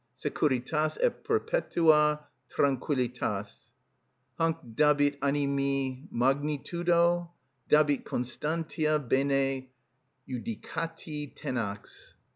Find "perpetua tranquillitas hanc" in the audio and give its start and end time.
1.23-4.75